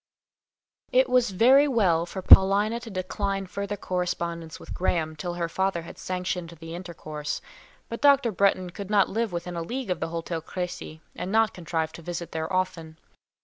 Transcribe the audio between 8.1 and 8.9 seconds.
Bretton could